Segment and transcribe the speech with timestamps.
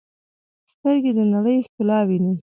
[0.71, 2.33] سترګې د نړۍ ښکلا ویني.